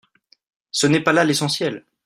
Ce 0.71 0.87
n’est 0.87 1.03
pas 1.03 1.13
là 1.13 1.23
l’essentiel 1.23 1.85